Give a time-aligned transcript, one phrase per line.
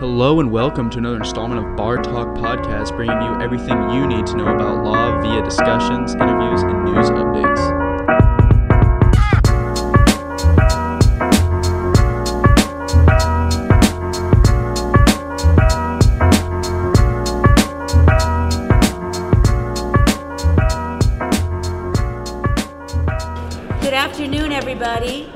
[0.00, 4.24] Hello and welcome to another installment of Bar Talk Podcast, bringing you everything you need
[4.28, 7.60] to know about law via discussions, interviews, and news updates.
[23.82, 25.30] Good afternoon, everybody.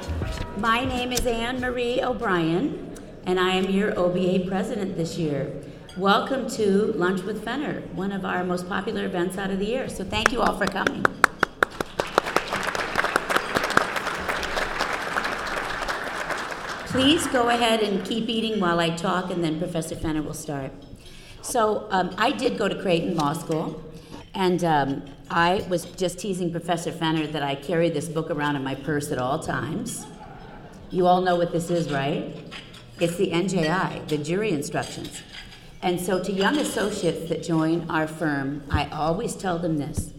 [0.57, 2.94] My name is Anne Marie O'Brien,
[3.27, 5.51] and I am your OBA president this year.
[5.97, 9.89] Welcome to Lunch with Fenner, one of our most popular events out of the year.
[9.89, 11.03] So thank you all for coming.
[16.89, 20.71] Please go ahead and keep eating while I talk, and then Professor Fenner will start.
[21.43, 23.83] So um, I did go to Creighton Law School,
[24.35, 28.63] and um, I was just teasing Professor Fenner that I carry this book around in
[28.63, 30.07] my purse at all times.
[30.91, 32.37] You all know what this is, right?
[33.01, 35.23] It's the NJI, the jury instructions.
[35.83, 40.13] And so, to young associates that join our firm, I always tell them this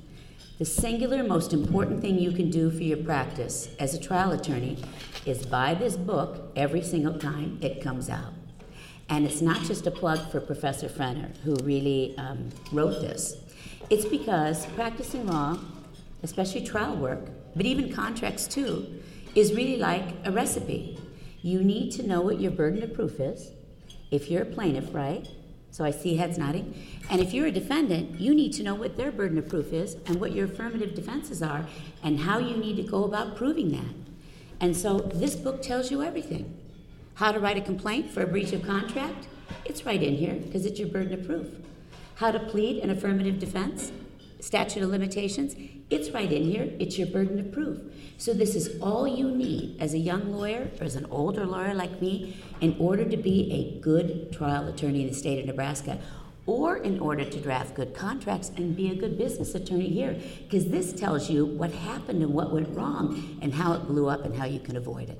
[0.57, 4.77] the singular most important thing you can do for your practice as a trial attorney
[5.25, 8.33] is buy this book every single time it comes out.
[9.09, 13.37] And it's not just a plug for Professor Fenner, who really um, wrote this.
[13.89, 15.59] It's because practicing law,
[16.23, 19.01] especially trial work, but even contracts too,
[19.35, 20.97] is really like a recipe.
[21.45, 23.51] You need to know what your burden of proof is.
[24.09, 25.29] If you're a plaintiff, right?
[25.69, 26.73] So I see heads nodding.
[27.07, 29.95] And if you're a defendant, you need to know what their burden of proof is
[30.07, 31.67] and what your affirmative defenses are
[32.01, 33.93] and how you need to go about proving that.
[34.59, 36.51] And so this book tells you everything.
[37.13, 39.27] How to write a complaint for a breach of contract?
[39.65, 41.47] It's right in here because it's your burden of proof.
[42.15, 43.91] How to plead an affirmative defense?
[44.45, 45.55] Statute of limitations?
[45.89, 46.71] It's right in here.
[46.77, 47.79] It's your burden of proof.
[48.19, 51.73] So this is all you need as a young lawyer or as an older lawyer
[51.73, 55.97] like me in order to be a good trial attorney in the state of Nebraska
[56.45, 60.67] or in order to draft good contracts and be a good business attorney here because
[60.67, 64.35] this tells you what happened and what went wrong and how it blew up and
[64.35, 65.19] how you can avoid it.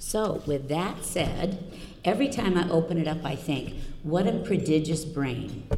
[0.00, 1.62] So, with that said,
[2.04, 5.68] every time I open it up, I think, what a prodigious brain.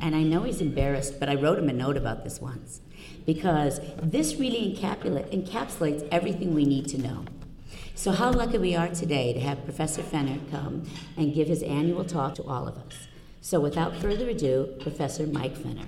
[0.00, 2.80] And I know he's embarrassed, but I wrote him a note about this once
[3.26, 7.24] because this really encapsulates everything we need to know.
[7.94, 12.04] So, how lucky we are today to have Professor Fenner come and give his annual
[12.04, 13.08] talk to all of us.
[13.42, 15.84] So, without further ado, Professor Mike Fenner.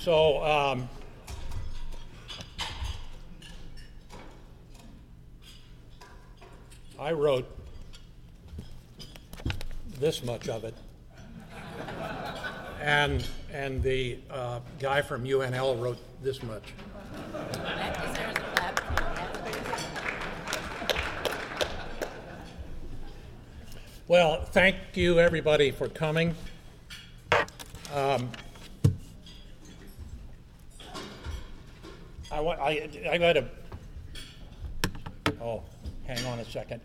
[0.00, 0.88] So, um,
[6.98, 7.46] I wrote
[9.98, 10.74] this much of it.
[12.80, 16.64] And, and the uh, guy from UNL wrote this much.
[24.08, 26.34] Well, thank you everybody for coming.
[27.94, 28.28] Um,
[32.30, 33.48] I, wa- I, I got oh,
[36.14, 36.80] hang on a second.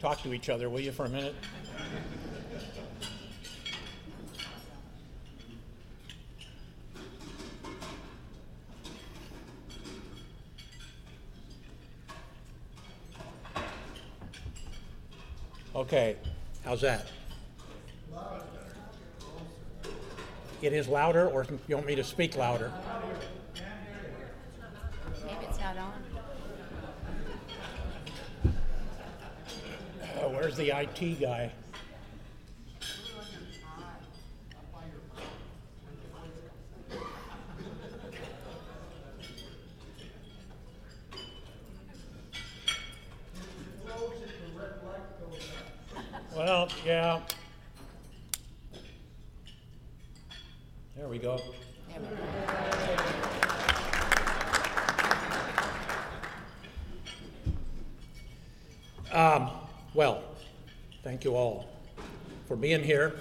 [0.00, 1.34] Talk to each other, will you, for a minute?
[15.74, 16.16] Okay,
[16.64, 17.09] how's that?
[20.62, 22.70] It is louder, or you want me to speak louder?
[25.24, 25.92] Maybe it's not on.
[30.02, 31.50] Uh, where's the IT guy?
[46.36, 47.20] Well, yeah.
[51.00, 51.40] There we go.
[59.10, 59.50] Um,
[59.94, 60.22] well,
[61.02, 61.70] thank you all
[62.46, 63.14] for being here.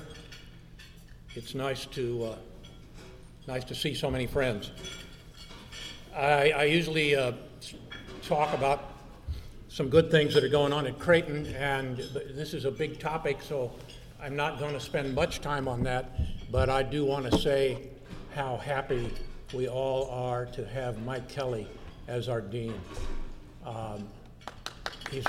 [1.36, 2.36] It's nice to uh,
[3.48, 4.72] nice to see so many friends.
[6.14, 7.32] I, I usually uh,
[8.24, 8.92] talk about
[9.70, 11.96] some good things that are going on at Creighton, and
[12.36, 13.72] this is a big topic, so
[14.22, 16.20] I'm not going to spend much time on that.
[16.52, 17.90] But I do want to say
[18.34, 19.12] how happy
[19.54, 21.68] we all are to have Mike Kelly
[22.08, 22.74] as our dean.
[23.64, 24.08] Um,
[25.12, 25.24] he's,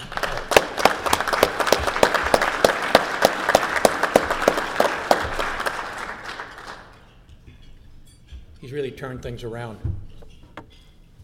[8.62, 9.78] he's really turned things around,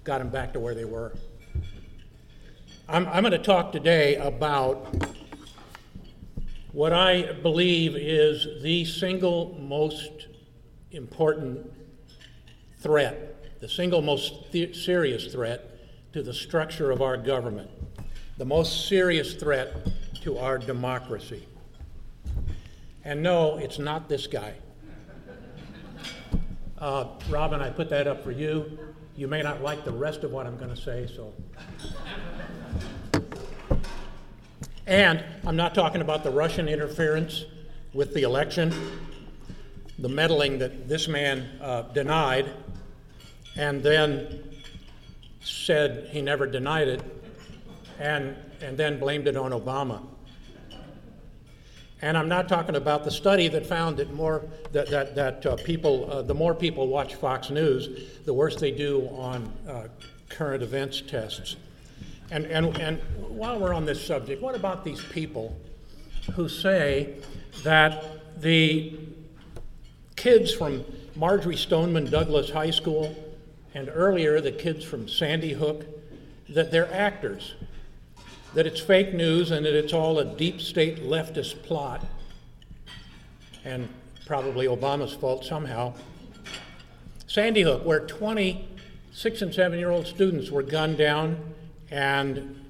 [0.04, 1.14] got them back to where they were.
[2.86, 5.05] I'm, I'm going to talk today about
[6.76, 10.26] what I believe is the single most
[10.90, 11.72] important
[12.80, 15.70] threat, the single most th- serious threat
[16.12, 17.70] to the structure of our government,
[18.36, 19.74] the most serious threat
[20.20, 21.48] to our democracy.
[23.04, 24.52] And no, it's not this guy.
[26.76, 28.78] Uh, Robin, I put that up for you.
[29.16, 31.32] You may not like the rest of what I'm going to say, so.
[34.86, 37.44] And I'm not talking about the Russian interference
[37.92, 38.72] with the election,
[39.98, 42.48] the meddling that this man uh, denied,
[43.56, 44.44] and then
[45.40, 47.02] said he never denied it,
[47.98, 50.02] and, and then blamed it on Obama.
[52.00, 55.56] And I'm not talking about the study that found that more that that, that uh,
[55.56, 57.88] people, uh, the more people watch Fox News,
[58.24, 59.88] the worse they do on uh,
[60.28, 61.56] current events tests.
[62.30, 65.56] And, and, and while we're on this subject, what about these people
[66.34, 67.14] who say
[67.62, 68.98] that the
[70.16, 70.84] kids from
[71.14, 73.14] Marjory Stoneman Douglas High School
[73.74, 75.84] and earlier the kids from Sandy Hook,
[76.48, 77.54] that they're actors,
[78.54, 82.04] that it's fake news and that it's all a deep state leftist plot,
[83.64, 83.88] and
[84.26, 85.92] probably Obama's fault somehow.
[87.26, 88.68] Sandy Hook, where 20
[89.16, 91.54] six and seven year old students were gunned down
[91.90, 92.64] and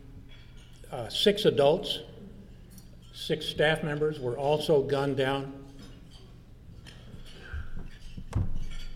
[0.91, 2.01] uh, six adults,
[3.13, 5.53] six staff members were also gunned down.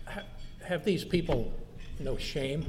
[0.05, 0.23] Ha-
[0.63, 1.53] have these people
[1.99, 2.65] no shame?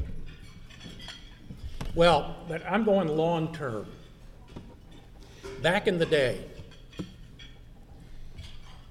[1.94, 3.86] Well, but I'm going long term.
[5.60, 6.40] Back in the day,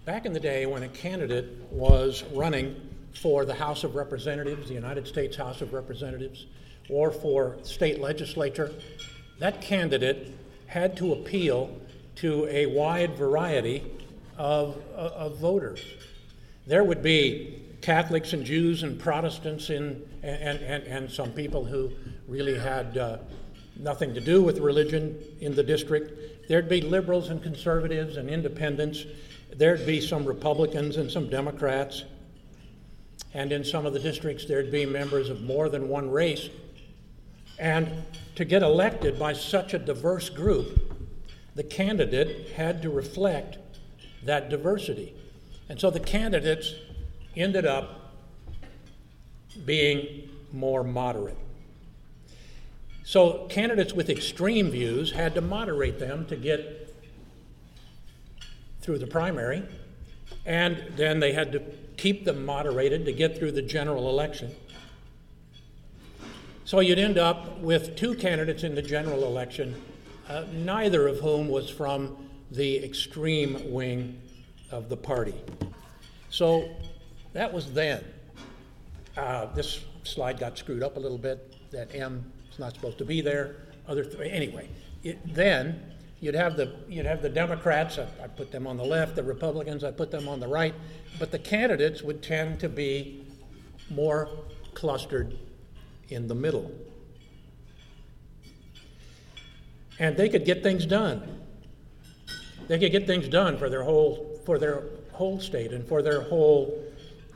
[0.06, 4.74] back in the day when a candidate was running for the House of Representatives, the
[4.74, 6.46] United States House of Representatives,
[6.90, 8.72] or for state legislature,
[9.40, 10.34] that candidate
[10.68, 11.76] had to appeal
[12.16, 13.84] to a wide variety
[14.38, 15.84] of, of voters.
[16.68, 21.92] There would be Catholics and Jews and Protestants in, and, and, and some people who
[22.28, 23.18] really had uh,
[23.78, 26.48] nothing to do with religion in the district.
[26.48, 29.06] There'd be liberals and conservatives and independents.
[29.56, 32.04] There'd be some Republicans and some Democrats.
[33.34, 36.50] And in some of the districts, there'd be members of more than one race.
[37.60, 37.90] And
[38.36, 40.80] to get elected by such a diverse group,
[41.56, 43.58] the candidate had to reflect
[44.24, 45.14] that diversity.
[45.70, 46.74] And so the candidates
[47.36, 48.14] ended up
[49.66, 51.38] being more moderate.
[53.04, 56.94] So candidates with extreme views had to moderate them to get
[58.82, 59.64] through the primary,
[60.46, 61.62] and then they had to
[62.02, 64.52] keep them moderated to get through the general election.
[66.66, 69.80] So you'd end up with two candidates in the general election,
[70.28, 72.18] uh, neither of whom was from
[72.50, 74.20] the extreme wing
[74.72, 75.36] of the party.
[76.32, 76.76] So
[77.34, 78.04] that was then.
[79.16, 81.54] Uh, this slide got screwed up a little bit.
[81.70, 83.58] That M is not supposed to be there.
[83.88, 84.70] Other th- anyway,
[85.04, 85.91] it, then
[86.22, 87.98] you'd have the you'd have the Democrats.
[87.98, 89.18] I, I put them on the left.
[89.18, 89.84] The Republicans.
[89.84, 90.74] I put them on the right.
[91.20, 93.26] But the candidates would tend to be
[93.90, 94.30] more
[94.74, 95.38] clustered
[96.08, 96.72] in the middle,
[100.00, 101.42] and they could get things done.
[102.68, 106.22] They could get things done for their whole for their whole state and for their
[106.22, 106.82] whole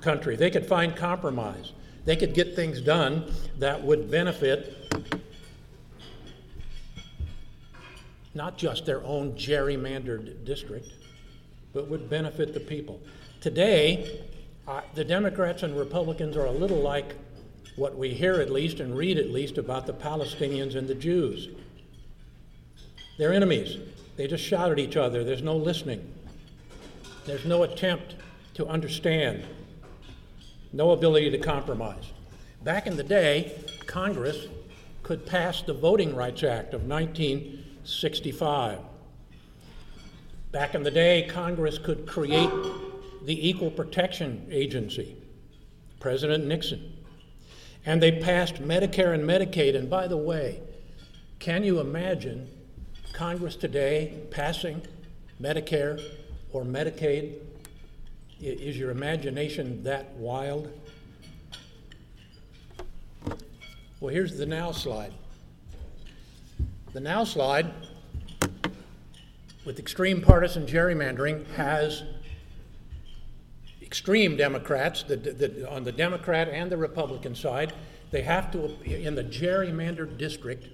[0.01, 0.36] country.
[0.36, 1.74] They could find compromise.
[2.06, 4.94] They could get things done that would benefit
[8.36, 10.89] not just their own gerrymandered district,
[11.74, 13.00] but would benefit the people.
[13.42, 14.22] Today,
[14.68, 17.15] uh, the Democrats and Republicans are a little like
[17.75, 21.50] what we hear at least and read at least about the Palestinians and the Jews.
[23.18, 23.77] They're enemies.
[24.18, 25.24] They just shout at each other.
[25.24, 26.12] There's no listening.
[27.25, 28.15] There's no attempt
[28.56, 29.44] to understand
[30.74, 32.12] no ability to compromise.
[32.63, 34.48] Back in the day, Congress
[35.04, 36.86] could pass the Voting Rights Act of
[37.86, 38.80] 1965.
[40.51, 42.50] Back in the day, Congress could create
[43.22, 45.15] the Equal Protection Agency,
[46.00, 46.94] President Nixon.
[47.86, 49.75] And they passed Medicare and Medicaid.
[49.75, 50.62] And by the way,
[51.38, 52.50] can you imagine
[53.13, 54.82] Congress today passing
[55.39, 56.01] Medicare
[56.54, 57.36] or Medicaid
[58.42, 60.72] is your imagination that wild?
[64.00, 65.13] Well, here's the now slide.
[66.96, 67.74] The now slide,
[69.66, 72.04] with extreme partisan gerrymandering, has
[73.82, 77.74] extreme Democrats, the, the, on the Democrat and the Republican side,
[78.12, 80.68] they have to, in the gerrymandered district,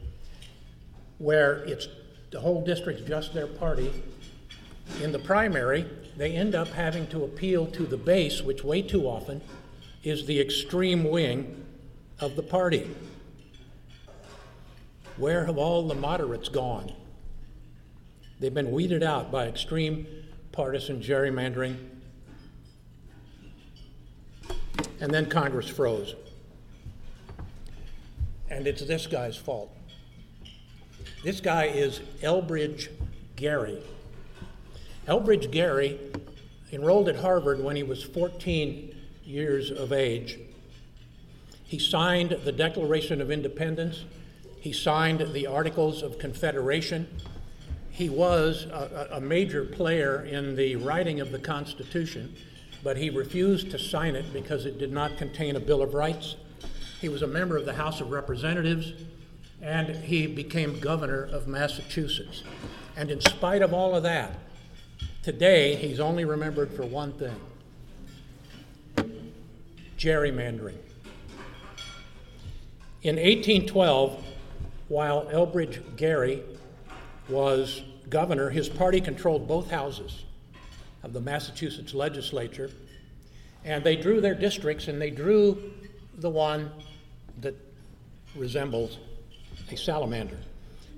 [1.17, 1.87] where it's
[2.29, 3.91] the whole district's just their party,
[5.01, 5.87] in the primary,
[6.17, 9.41] they end up having to appeal to the base, which way too often
[10.03, 11.65] is the extreme wing
[12.19, 12.87] of the party.
[15.21, 16.91] Where have all the moderates gone?
[18.39, 20.07] They've been weeded out by extreme
[20.51, 21.77] partisan gerrymandering.
[24.99, 26.15] And then Congress froze.
[28.49, 29.71] And it's this guy's fault.
[31.23, 32.89] This guy is Elbridge
[33.35, 33.83] Gerry.
[35.07, 35.99] Elbridge Gerry
[36.71, 40.39] enrolled at Harvard when he was 14 years of age.
[41.63, 44.05] He signed the Declaration of Independence,
[44.61, 47.07] he signed the Articles of Confederation.
[47.89, 52.35] He was a, a, major player in the writing of the Constitution,
[52.83, 56.35] but he refused to sign it because it did not contain a Bill of Rights.
[57.01, 58.93] He was a member of the House of Representatives,
[59.63, 62.43] and he became governor of Massachusetts.
[62.95, 64.37] And in spite of all of that,
[65.23, 67.35] today he's only remembered for one thing
[69.97, 70.77] gerrymandering.
[73.01, 74.23] In 1812,
[74.91, 76.43] while Elbridge Gerry
[77.29, 80.25] was governor, his party controlled both houses
[81.03, 82.69] of the Massachusetts legislature,
[83.63, 85.71] and they drew their districts and they drew
[86.17, 86.69] the one
[87.39, 87.55] that
[88.35, 88.97] resembles
[89.71, 90.37] a salamander.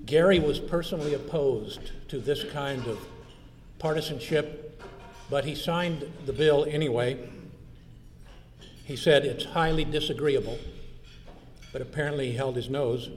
[0.04, 2.98] Gerry was personally opposed to this kind of
[3.78, 4.82] partisanship,
[5.30, 7.16] but he signed the bill anyway
[8.84, 10.58] he said it's highly disagreeable,
[11.72, 13.08] but apparently he held his nose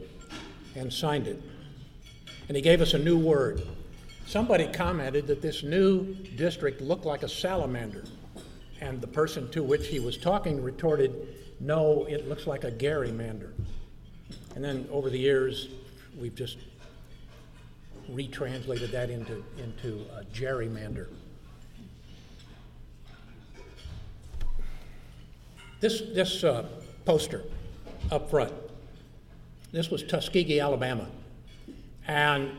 [0.77, 1.41] and signed it.
[2.47, 3.61] And he gave us a new word.
[4.25, 8.03] Somebody commented that this new district looked like a salamander.
[8.79, 11.27] And the person to which he was talking retorted,
[11.59, 13.51] No, it looks like a Garymander.
[14.55, 15.69] And then over the years,
[16.19, 16.57] we've just
[18.09, 21.07] retranslated that into, into a gerrymander.
[25.79, 26.67] This, this uh,
[27.05, 27.43] poster
[28.11, 28.53] up front,
[29.71, 31.07] this was Tuskegee, Alabama.
[32.07, 32.51] And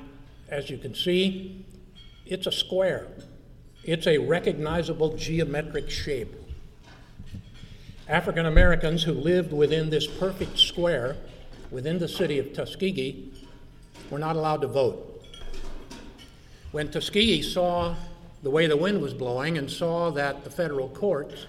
[0.49, 1.65] as you can see,
[2.27, 3.07] it's a square.
[3.85, 6.35] It's a recognizable geometric shape.
[8.09, 11.17] African Americans who lived within this perfect square
[11.71, 13.33] within the city of Tuskegee
[14.11, 15.23] were not allowed to vote.
[16.73, 17.95] When Tuskegee saw
[18.43, 21.47] the way the wind was blowing and saw that the federal courts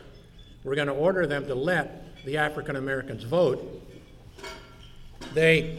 [0.64, 3.82] we're going to order them to let the African Americans vote.
[5.34, 5.78] They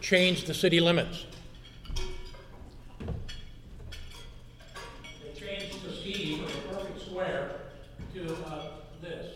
[0.00, 1.24] changed the city limits.
[5.22, 7.52] They changed the scheme from a perfect square
[8.14, 8.62] to uh,
[9.00, 9.26] this.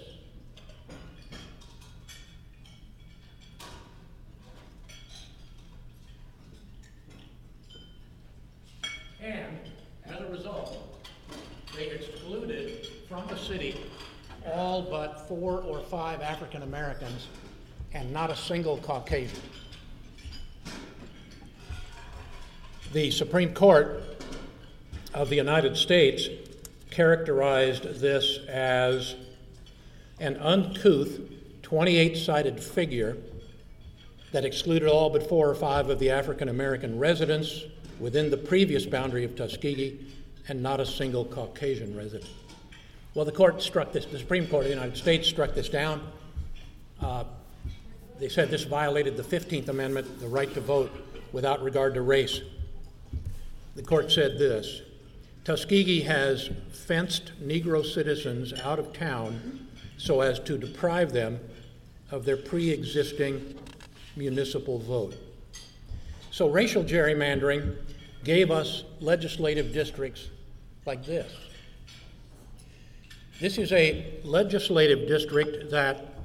[9.22, 9.58] And
[10.06, 10.76] as a result,
[11.76, 13.76] they excluded from the city
[14.46, 17.28] all but four or five African Americans
[17.92, 19.40] and not a single Caucasian.
[22.92, 24.02] The Supreme Court
[25.14, 26.28] of the United States
[26.90, 29.14] characterized this as
[30.18, 31.20] an uncouth
[31.62, 33.16] 28 sided figure
[34.32, 37.64] that excluded all but four or five of the African American residents
[37.98, 40.00] within the previous boundary of Tuskegee
[40.48, 42.30] and not a single Caucasian resident.
[43.14, 46.00] Well, the court struck this, the Supreme Court of the United States struck this down.
[47.00, 47.24] Uh,
[48.20, 50.92] they said this violated the 15th Amendment, the right to vote
[51.32, 52.42] without regard to race.
[53.76, 54.82] The court said this
[55.44, 61.40] Tuskegee has fenced Negro citizens out of town so as to deprive them
[62.10, 63.56] of their pre existing
[64.16, 65.14] municipal vote.
[66.30, 67.76] So racial gerrymandering
[68.22, 70.28] gave us legislative districts
[70.84, 71.32] like this.
[73.40, 76.19] This is a legislative district that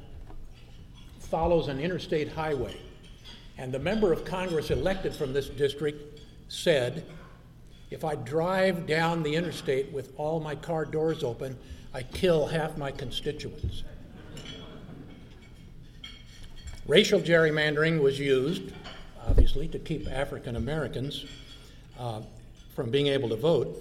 [1.26, 2.76] follows an interstate highway.
[3.58, 7.06] And the member of Congress elected from this district said,
[7.92, 11.58] if I drive down the interstate with all my car doors open,
[11.94, 13.84] I kill half my constituents.
[16.88, 18.74] Racial gerrymandering was used,
[19.26, 21.26] obviously, to keep African Americans
[21.98, 22.22] uh,
[22.76, 23.76] from being able to vote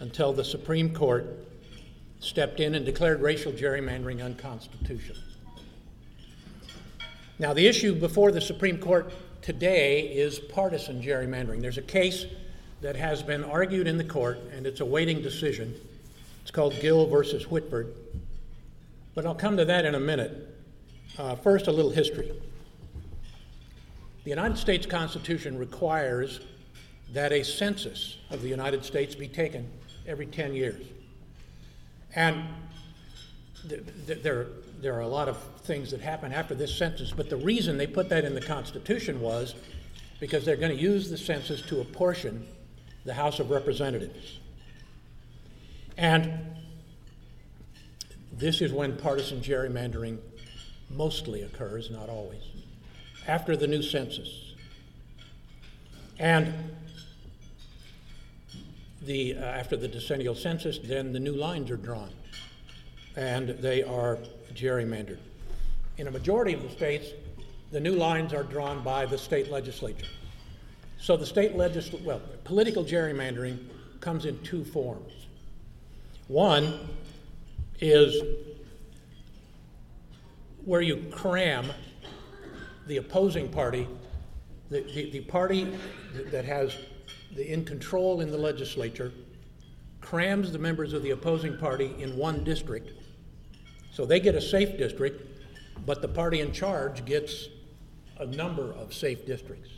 [0.00, 1.26] until the Supreme Court
[2.18, 5.22] stepped in and declared racial gerrymandering unconstitutional.
[7.40, 11.62] Now, the issue before the Supreme Court today is partisan gerrymandering.
[11.62, 12.26] There's a case
[12.82, 15.74] that has been argued in the court, and it's awaiting decision.
[16.42, 17.94] It's called Gill versus Whitford.
[19.14, 20.54] But I'll come to that in a minute.
[21.16, 22.30] Uh, first, a little history.
[24.24, 26.40] The United States Constitution requires
[27.14, 29.66] that a census of the United States be taken
[30.06, 30.84] every 10 years.
[32.14, 32.44] And
[33.66, 34.48] th- th- there,
[34.82, 35.38] there are a lot of
[35.70, 39.20] things that happen after this census, but the reason they put that in the Constitution
[39.20, 39.54] was
[40.18, 42.44] because they're going to use the census to apportion
[43.04, 44.40] the House of Representatives.
[45.96, 46.32] And
[48.32, 50.18] this is when partisan gerrymandering
[50.90, 52.42] mostly occurs, not always,
[53.28, 54.54] after the new census.
[56.18, 56.52] And
[59.02, 62.10] the, uh, after the decennial census, then the new lines are drawn,
[63.14, 64.18] and they are
[64.52, 65.18] gerrymandered.
[66.00, 67.08] In a majority of the states,
[67.72, 70.06] the new lines are drawn by the state legislature.
[70.98, 73.58] So the state legislature, well, political gerrymandering
[74.00, 75.12] comes in two forms.
[76.26, 76.88] One
[77.80, 78.16] is
[80.64, 81.66] where you cram
[82.86, 83.86] the opposing party,
[84.70, 85.70] the, the, the party
[86.30, 86.74] that has
[87.36, 89.12] the in control in the legislature,
[90.00, 92.90] crams the members of the opposing party in one district.
[93.92, 95.26] So they get a safe district,
[95.86, 97.48] but the party in charge gets
[98.18, 99.70] a number of safe districts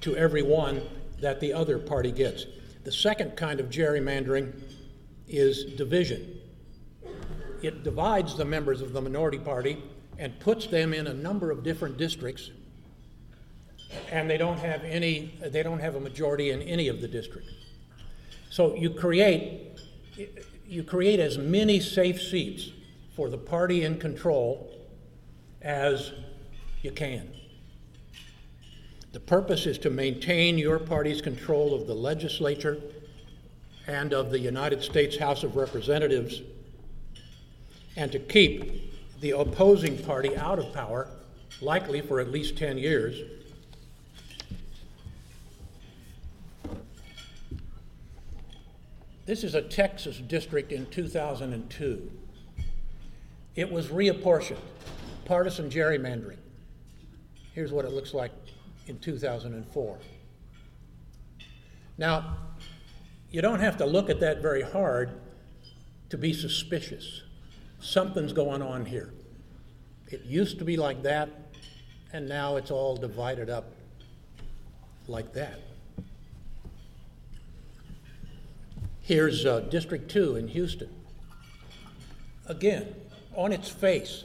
[0.00, 0.82] to every one
[1.20, 2.46] that the other party gets.
[2.84, 4.52] The second kind of gerrymandering
[5.28, 6.38] is division.
[7.62, 9.82] It divides the members of the minority party
[10.18, 12.50] and puts them in a number of different districts
[14.10, 17.52] and they don't have any they don't have a majority in any of the districts
[18.50, 19.78] so you create
[20.66, 22.70] you create as many safe seats
[23.14, 24.73] for the party in control
[25.64, 26.12] as
[26.82, 27.28] you can
[29.14, 32.80] the purpose is to maintain your party's control of the legislature
[33.86, 36.42] and of the United States House of Representatives
[37.96, 41.06] and to keep the opposing party out of power,
[41.60, 43.22] likely for at least 10 years.
[49.26, 52.10] This is a Texas district in 2002.
[53.54, 54.58] It was reapportioned,
[55.24, 56.38] partisan gerrymandering.
[57.52, 58.32] Here's what it looks like
[58.86, 59.98] in 2004.
[61.96, 62.36] Now,
[63.30, 65.20] you don't have to look at that very hard
[66.10, 67.22] to be suspicious.
[67.80, 69.12] Something's going on here.
[70.08, 71.28] It used to be like that,
[72.12, 73.72] and now it's all divided up
[75.06, 75.60] like that.
[79.02, 80.88] Here's uh, District 2 in Houston.
[82.46, 82.94] Again,
[83.34, 84.24] on its face,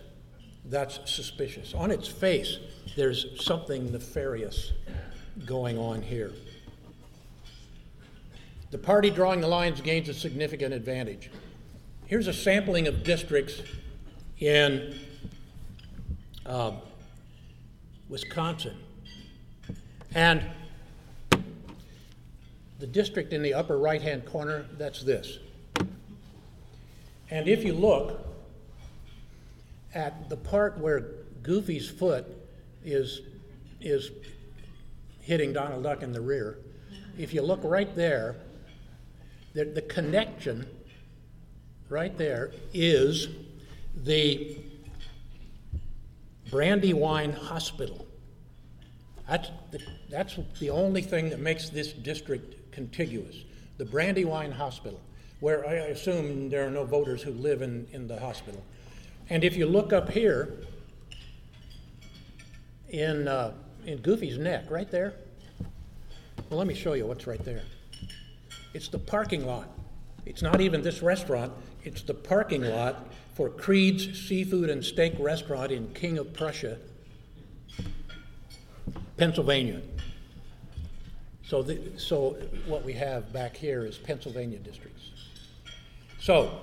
[0.70, 1.74] that's suspicious.
[1.74, 2.58] On its face,
[2.96, 4.74] there's something nefarious
[5.46, 6.32] going on here.
[8.72, 11.32] The party drawing the lines gains a significant advantage.
[12.06, 13.62] Here's a sampling of districts
[14.40, 15.00] in
[16.46, 16.74] uh,
[18.08, 18.78] Wisconsin.
[20.14, 20.44] And
[22.80, 25.40] the district in the upper right hand corner, that's this.
[27.32, 28.29] And if you look
[29.94, 32.26] at the part where Goofy's foot
[32.84, 33.22] is,
[33.82, 34.12] is
[35.22, 36.60] hitting Donald Duck in the rear,
[37.18, 38.36] if you look right there,
[39.54, 40.66] the, the connection
[41.90, 43.28] right there is
[43.96, 44.58] the
[46.50, 48.06] Brandywine Hospital.
[49.28, 53.36] That's the, that's the only thing that makes this district contiguous.
[53.78, 55.00] The Brandywine Hospital,
[55.40, 58.64] where I assume there are no voters who live in, in the hospital.
[59.30, 60.58] And if you look up here
[62.90, 63.54] in, uh,
[63.86, 65.14] in Goofy's neck, right there,
[66.50, 67.62] well, let me show you what's right there.
[68.74, 69.70] It's the parking lot.
[70.26, 71.52] It's not even this restaurant,
[71.84, 76.78] it's the parking lot for Creed's Seafood and Steak Restaurant in King of Prussia,
[79.18, 79.82] Pennsylvania.
[81.44, 82.32] So, the, so
[82.68, 85.10] what we have back here is Pennsylvania districts.
[86.20, 86.60] So,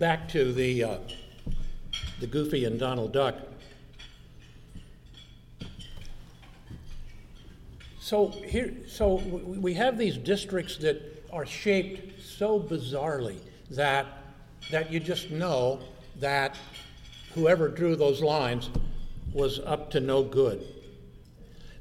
[0.00, 0.96] back to the uh,
[2.20, 3.36] the Goofy and Donald Duck.
[8.00, 13.36] So here, so we have these districts that are shaped so bizarrely
[13.72, 14.06] that
[14.70, 15.80] that you just know
[16.18, 16.56] that
[17.34, 18.70] whoever drew those lines
[19.34, 20.66] was up to no good.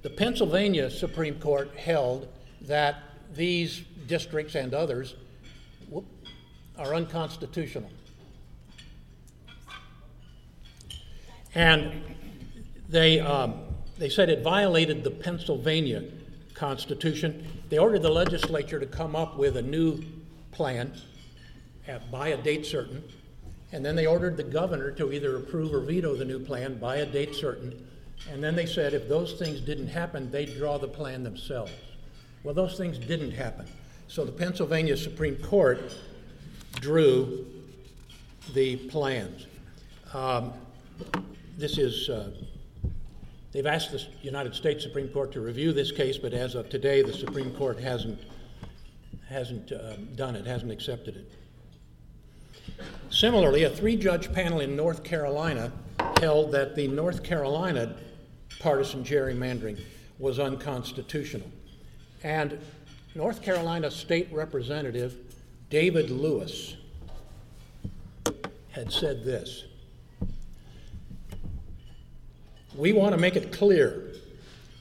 [0.01, 2.27] The Pennsylvania Supreme Court held
[2.63, 3.01] that
[3.33, 5.15] these districts and others
[6.77, 7.89] are unconstitutional.
[11.55, 12.03] And
[12.87, 13.61] they, um,
[13.97, 16.03] they said it violated the Pennsylvania
[16.53, 17.45] Constitution.
[17.69, 20.03] They ordered the legislature to come up with a new
[20.51, 20.93] plan
[21.87, 23.03] at, by a date certain,
[23.71, 26.97] and then they ordered the governor to either approve or veto the new plan by
[26.97, 27.85] a date certain.
[28.29, 31.71] And then they said if those things didn't happen, they'd draw the plan themselves.
[32.43, 33.65] Well, those things didn't happen.
[34.07, 35.93] So the Pennsylvania Supreme Court
[36.81, 37.45] drew
[38.53, 39.45] the plans.
[40.13, 40.53] Um,
[41.59, 42.31] this is, uh,
[43.51, 47.01] they've asked the United States Supreme Court to review this case, but as of today,
[47.01, 48.19] the Supreme Court hasn't,
[49.27, 51.31] hasn't uh, done it, hasn't accepted it.
[53.09, 55.71] Similarly, a three judge panel in North Carolina
[56.21, 57.93] held that the North Carolina
[58.59, 59.79] partisan gerrymandering
[60.17, 61.49] was unconstitutional.
[62.23, 62.57] And
[63.15, 65.17] North Carolina State Representative
[65.69, 66.75] David Lewis
[68.71, 69.65] had said this
[72.75, 74.13] We want to make it clear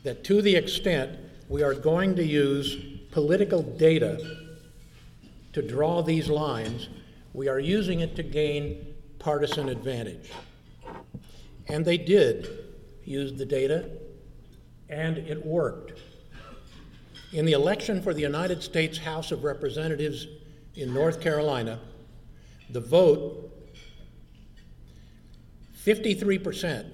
[0.03, 2.77] that to the extent we are going to use
[3.11, 4.19] political data
[5.55, 6.89] to draw these lines,
[7.33, 10.31] we are using it to gain partisan advantage.
[11.67, 12.49] And they did
[13.05, 13.91] use the data,
[14.89, 15.99] and it worked.
[17.33, 20.27] In the election for the United States House of Representatives
[20.77, 21.81] in North Carolina,
[22.71, 23.51] the vote,
[25.85, 26.91] 53%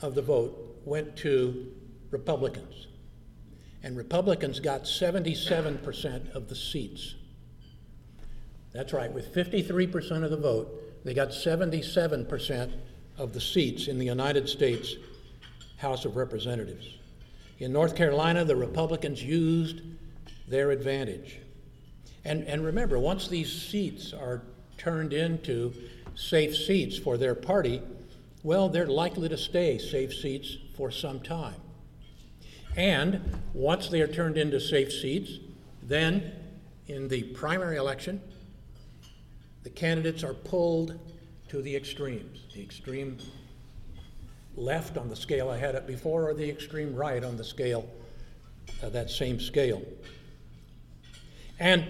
[0.00, 1.72] of the vote went to
[2.10, 2.86] Republicans.
[3.82, 7.14] And Republicans got 77% of the seats.
[8.72, 12.72] That's right, with 53% of the vote, they got 77%
[13.16, 14.94] of the seats in the United States
[15.76, 16.86] House of Representatives.
[17.58, 19.80] In North Carolina, the Republicans used
[20.46, 21.38] their advantage.
[22.24, 24.42] And, and remember, once these seats are
[24.76, 25.72] turned into
[26.14, 27.82] safe seats for their party,
[28.42, 31.60] well, they're likely to stay safe seats for some time.
[32.76, 33.20] And
[33.52, 35.38] once they are turned into safe seats,
[35.82, 36.32] then
[36.86, 38.20] in the primary election,
[39.64, 40.98] the candidates are pulled
[41.48, 43.16] to the extremes the extreme
[44.56, 47.88] left on the scale I had it before, or the extreme right on the scale,
[48.82, 49.82] uh, that same scale.
[51.60, 51.86] And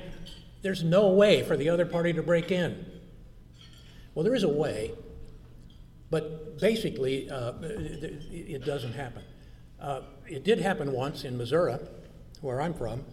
[0.61, 2.85] there's no way for the other party to break in.
[4.15, 4.93] Well, there is a way,
[6.11, 9.23] but basically, uh, it, it, doesn't happen.
[9.81, 11.77] Uh, it did happen once in Missouri,
[12.41, 13.05] where I'm from,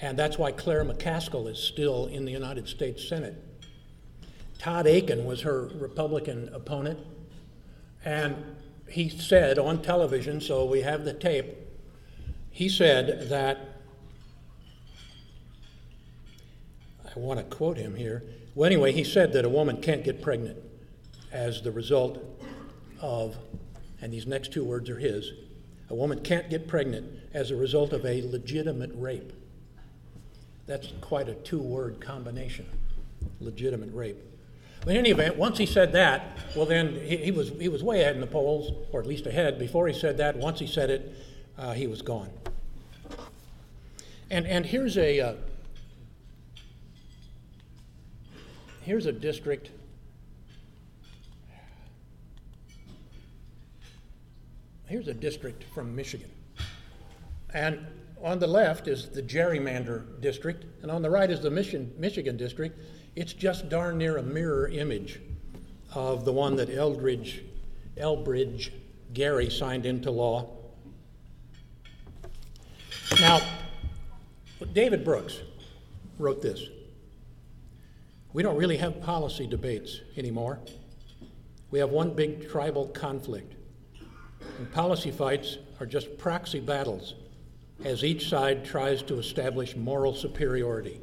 [0.00, 3.34] and that's why Claire McCaskill is still in the United States Senate.
[4.58, 6.98] Todd Akin was her Republican opponent,
[8.04, 8.36] and
[8.88, 11.54] he said on television, so we have the tape,
[12.50, 13.58] he said that,
[17.04, 18.24] I want to quote him here.
[18.54, 20.56] Well, anyway, he said that a woman can't get pregnant
[21.32, 22.22] as the result
[23.00, 23.36] of,
[24.00, 25.32] and these next two words are his,
[25.90, 29.32] a woman can't get pregnant as a result of a legitimate rape.
[30.66, 32.66] That's quite a two word combination
[33.40, 34.18] legitimate rape.
[34.80, 37.82] But in any event, once he said that, well, then he, he, was, he was
[37.82, 39.58] way ahead in the polls, or at least ahead.
[39.58, 41.14] Before he said that, once he said it,
[41.56, 42.30] uh, he was gone.
[44.30, 45.34] And, and here's a uh,
[48.82, 49.70] here's a district
[54.88, 56.30] here's a district from Michigan.
[57.54, 57.86] And
[58.22, 62.36] on the left is the gerrymander district, and on the right is the Michigan, Michigan
[62.36, 62.80] district.
[63.14, 65.20] It's just darn near a mirror image
[65.94, 67.44] of the one that Eldridge,
[67.96, 68.70] Elbridge
[69.12, 70.50] Gerry signed into law.
[73.20, 73.40] Now,
[74.72, 75.40] David Brooks
[76.18, 76.62] wrote this.
[78.32, 80.58] We don't really have policy debates anymore.
[81.70, 83.54] We have one big tribal conflict.
[84.58, 87.14] And policy fights are just proxy battles
[87.84, 91.00] as each side tries to establish moral superiority.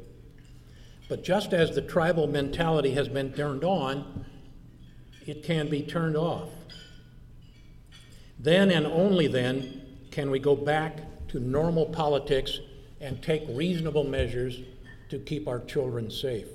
[1.08, 4.26] But just as the tribal mentality has been turned on,
[5.26, 6.50] it can be turned off.
[8.38, 12.60] Then and only then can we go back to normal politics
[13.00, 14.60] and take reasonable measures
[15.08, 16.48] to keep our children safe.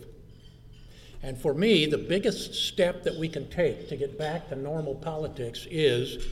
[1.24, 4.96] And for me, the biggest step that we can take to get back to normal
[4.96, 6.26] politics is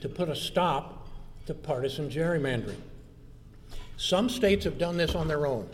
[0.00, 1.08] to put a stop
[1.46, 2.80] to partisan gerrymandering.
[3.96, 5.68] Some states have done this on their own.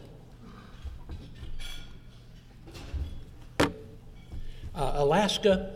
[4.74, 5.70] uh, Alaska,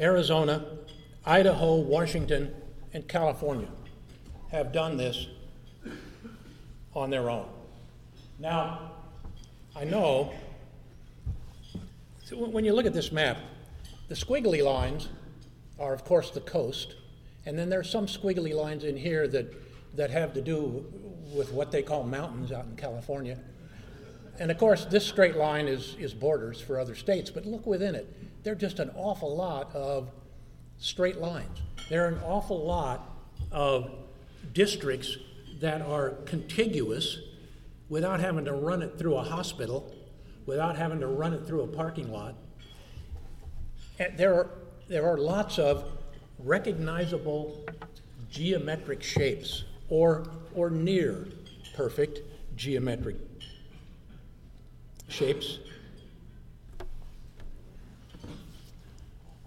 [0.00, 0.64] Arizona,
[1.24, 2.52] Idaho, Washington,
[2.92, 3.68] and California
[4.50, 5.28] have done this
[6.94, 7.48] on their own.
[8.38, 8.92] Now,
[9.76, 10.32] I know
[12.32, 13.38] when you look at this map,
[14.08, 15.08] the squiggly lines
[15.78, 16.94] are, of course, the coast,
[17.50, 19.52] And then there's some squiggly lines in here that,
[19.96, 20.86] that have to do
[21.34, 23.36] with what they call mountains out in California.
[24.38, 27.96] And of course, this straight line is, is borders for other states, but look within
[27.96, 28.44] it.
[28.44, 30.12] There are just an awful lot of
[30.78, 31.58] straight lines.
[31.88, 33.10] There are an awful lot
[33.50, 33.90] of
[34.52, 35.16] districts
[35.58, 37.18] that are contiguous
[37.88, 39.92] without having to run it through a hospital,
[40.46, 42.36] without having to run it through a parking lot.
[43.98, 44.50] And there are,
[44.86, 45.96] there are lots of
[46.44, 47.64] recognizable
[48.30, 50.24] geometric shapes or,
[50.54, 51.26] or near
[51.74, 52.20] perfect
[52.56, 53.16] geometric
[55.08, 55.58] shapes.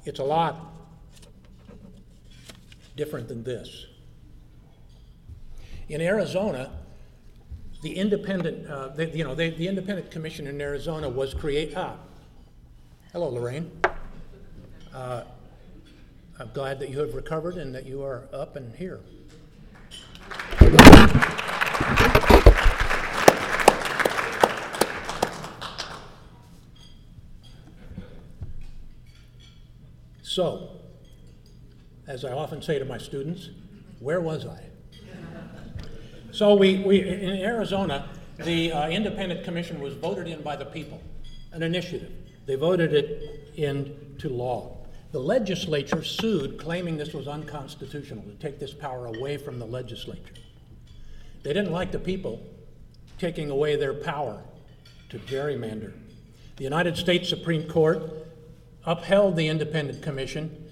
[0.06, 0.74] It's a lot
[2.96, 3.86] different than this.
[5.90, 6.72] In Arizona,
[7.82, 11.74] the independent, uh, you know, the, the independent commission in Arizona was create.
[11.76, 11.96] Ah,
[13.12, 13.72] hello, Lorraine.
[14.94, 15.24] Uh,
[16.44, 19.00] I'm glad that you have recovered and that you are up and here.
[30.22, 30.82] So,
[32.08, 33.52] as I often say to my students,
[34.00, 34.66] where was I?
[36.34, 41.02] So we, we in Arizona, the uh, independent commission was voted in by the people,
[41.54, 42.12] an initiative.
[42.46, 44.83] They voted it into law.
[45.14, 50.34] The legislature sued, claiming this was unconstitutional, to take this power away from the legislature.
[51.44, 52.42] They didn't like the people
[53.20, 54.42] taking away their power
[55.10, 55.94] to gerrymander.
[56.56, 58.02] The United States Supreme Court
[58.88, 60.68] upheld the independent commission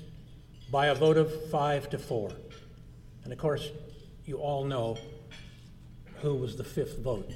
[0.72, 2.32] by a vote of five to four.
[3.24, 3.70] And of course,
[4.26, 4.98] you all know
[6.22, 7.32] who was the fifth vote.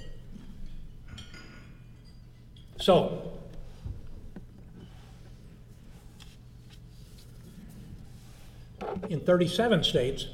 [2.80, 3.32] So,
[9.10, 10.28] in 37 states,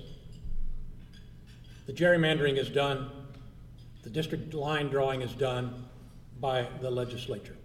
[1.88, 3.10] the gerrymandering is done,
[4.04, 5.86] the district line drawing is done
[6.40, 7.56] by the legislature.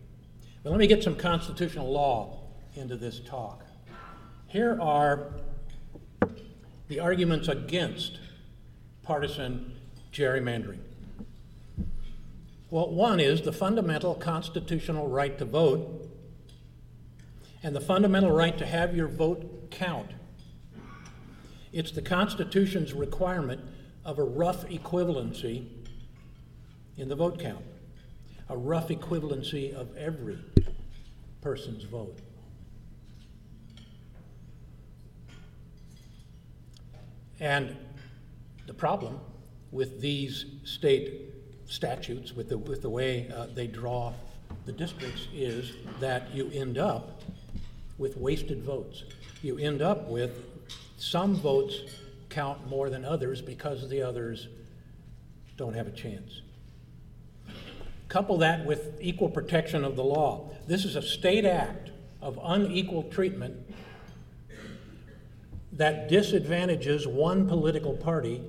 [0.63, 2.41] But let me get some constitutional law
[2.75, 3.65] into this talk.
[4.49, 5.29] Here are
[6.89, 8.19] the arguments against
[9.03, 9.73] partisan
[10.13, 10.79] gerrymandering.
[12.71, 16.11] Well, one is the fundamental constitutional right to vote
[17.63, 20.11] and the fundamental right to have your vote count.
[21.73, 23.61] It's the Constitution's requirement
[24.05, 25.67] of a rough equivalency
[26.97, 27.65] in the vote count,
[28.49, 30.39] a rough equivalency of every
[31.43, 32.19] person's vote.
[37.41, 37.77] And
[38.67, 39.21] the problem
[39.71, 41.35] with these state
[41.67, 44.13] statutes, with the, with the way uh, they draw
[44.65, 47.23] the districts, is that you end up
[47.99, 49.05] with wasted votes.
[49.43, 50.56] You end up with
[50.97, 51.75] some votes
[52.29, 54.49] count more than others because the others
[55.57, 56.43] don't have a chance.
[58.09, 60.51] Couple that with equal protection of the law.
[60.67, 61.91] This is a state act
[62.23, 63.57] of unequal treatment
[65.73, 68.43] that disadvantages one political party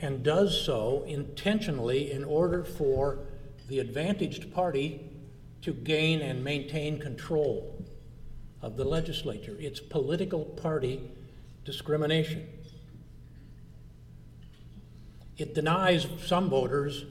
[0.00, 3.20] and does so intentionally in order for
[3.68, 5.00] the advantaged party
[5.62, 7.82] to gain and maintain control
[8.60, 9.56] of the legislature.
[9.58, 11.10] It's political party
[11.64, 12.46] discrimination.
[15.36, 17.04] It denies some voters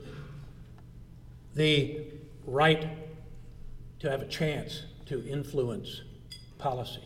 [1.55, 2.01] the
[2.45, 2.87] right
[3.99, 6.01] to have a chance to influence
[6.57, 7.03] policy.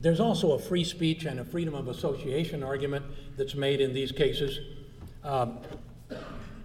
[0.00, 3.04] There's also a free speech and a freedom of association argument
[3.36, 4.58] that's made in these cases.
[5.24, 5.58] Um,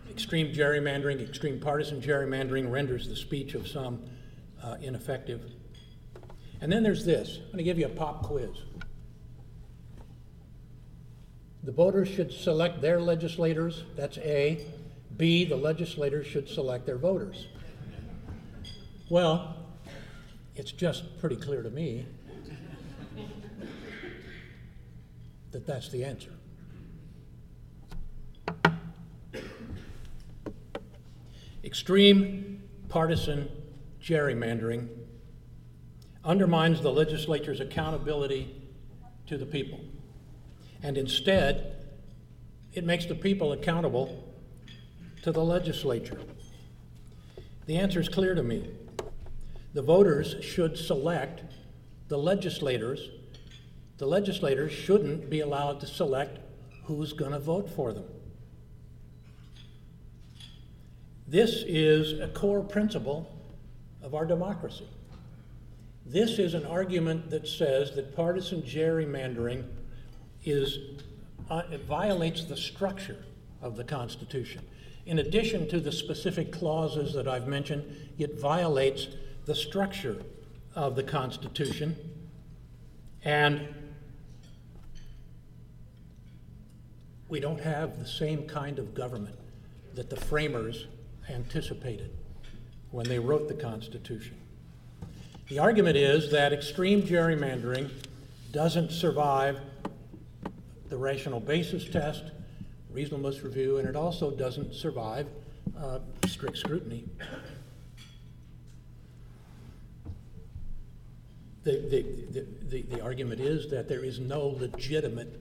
[0.10, 4.04] extreme gerrymandering, extreme partisan gerrymandering renders the speech of some
[4.62, 5.52] uh, ineffective.
[6.63, 8.49] And then there's this I'm going to give you a pop quiz.
[11.62, 14.65] The voters should select their legislators, that's A.
[15.17, 17.47] B, the legislators should select their voters.
[19.10, 19.58] Well,
[20.56, 22.06] it's just pretty clear to me
[25.52, 26.32] that that's the answer.
[31.63, 33.49] Extreme partisan
[34.02, 35.03] gerrymandering
[36.24, 38.56] undermines the legislature's accountability
[39.28, 39.80] to the people.
[40.82, 41.78] And instead,
[42.74, 44.34] it makes the people accountable
[45.24, 46.20] to the legislature.
[47.66, 48.70] The answer is clear to me.
[49.74, 51.42] The voters should select
[52.08, 53.10] the legislators.
[53.98, 56.40] The legislators shouldn't be allowed to select
[56.86, 58.06] who's going to vote for them.
[61.28, 63.34] This is a core principle
[64.02, 64.88] of our democracy.
[66.06, 69.66] This is an argument that says that partisan gerrymandering
[70.44, 70.80] is
[71.50, 73.24] uh, it violates the structure
[73.62, 74.62] of the Constitution.
[75.06, 77.84] In addition to the specific clauses that I've mentioned,
[78.18, 79.08] it violates
[79.46, 80.24] the structure
[80.76, 81.96] of the Constitution.
[83.24, 83.68] And
[87.28, 89.36] we don't have the same kind of government
[89.94, 90.88] that the framers
[91.30, 92.12] anticipated
[92.92, 94.38] when they wrote the Constitution.
[95.54, 97.92] The argument is that extreme gerrymandering
[98.52, 99.60] doesn't survive
[100.89, 102.24] the rational basis test,
[102.89, 105.28] reasonableness review, and it also doesn't survive
[105.78, 107.06] uh, strict scrutiny.
[111.66, 111.72] The,
[112.32, 115.39] the, the, the, argument is that there is no legitimate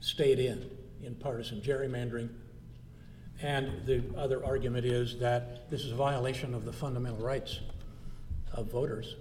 [0.00, 0.68] state in
[1.04, 2.28] in partisan gerrymandering.
[3.40, 7.60] And the other argument is that this is a violation of the fundamental rights
[8.52, 9.14] of voters.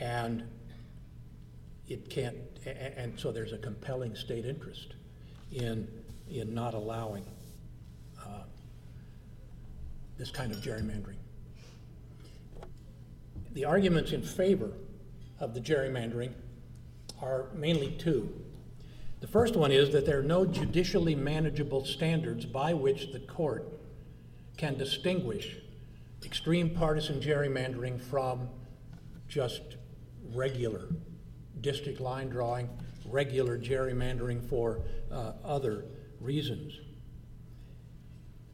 [0.00, 0.44] And
[1.88, 4.94] it can't, and so there's a compelling state interest
[5.52, 5.88] in,
[6.30, 7.24] in not allowing
[8.24, 8.42] uh,
[10.18, 11.16] this kind of gerrymandering.
[13.54, 14.70] The arguments in favor
[15.40, 16.32] of the gerrymandering
[17.22, 18.32] are mainly two.
[19.20, 23.66] The first one is that there are no judicially manageable standards by which the court
[24.56, 25.56] can distinguish
[26.24, 28.48] extreme partisan gerrymandering from
[29.28, 29.62] just
[30.34, 30.88] regular
[31.60, 32.68] district line drawing,
[33.06, 35.84] regular gerrymandering for uh, other
[36.20, 36.78] reasons.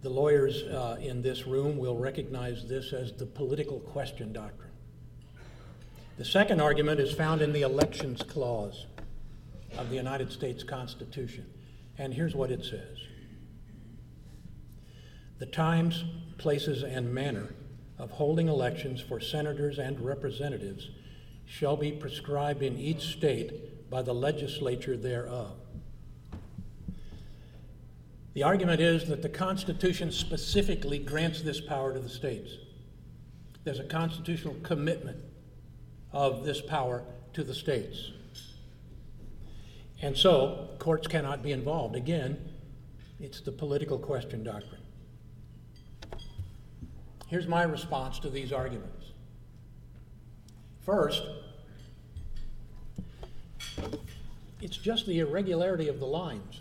[0.03, 4.71] The lawyers uh, in this room will recognize this as the political question doctrine.
[6.19, 8.87] The second argument is found in the Elections Clause
[9.79, 11.47] of the United States Constitution.
[11.99, 12.99] And here's what it says
[15.39, 16.05] The times,
[16.39, 17.55] places, and manner
[17.99, 20.91] of holding elections for senators and representatives
[21.47, 25.53] shall be prescribed in each state by the legislature thereof.
[28.35, 32.51] The argument is that the Constitution specifically grants this power to the states.
[33.63, 35.19] There's a constitutional commitment
[36.13, 37.03] of this power
[37.35, 38.11] to the states.
[40.03, 41.95] And so, courts cannot be involved.
[41.95, 42.37] Again,
[43.21, 44.81] it's the political question doctrine.
[47.29, 48.94] Here's my response to these arguments.
[50.85, 51.23] First,
[54.61, 56.61] it's just the irregularity of the lines.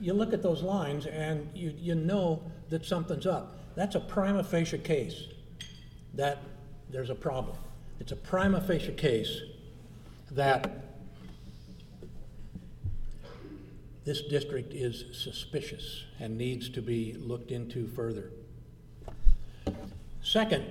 [0.00, 3.58] You look at those lines and you, you know that something's up.
[3.74, 5.24] That's a prima facie case
[6.14, 6.42] that
[6.90, 7.56] there's a problem.
[8.00, 9.40] It's a prima facie case
[10.32, 10.84] that
[14.04, 18.30] this district is suspicious and needs to be looked into further.
[20.22, 20.64] Second,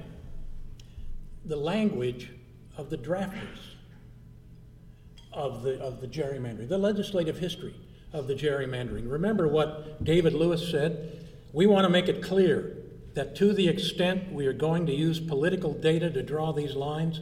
[1.48, 2.32] the language
[2.78, 3.60] of the drafters
[5.32, 7.76] of the, of the gerrymandering, the legislative history
[8.12, 9.10] of the gerrymandering.
[9.10, 11.26] Remember what David Lewis said?
[11.54, 12.76] We want to make it clear
[13.14, 17.22] that to the extent we are going to use political data to draw these lines,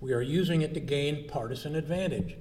[0.00, 2.36] we are using it to gain partisan advantage.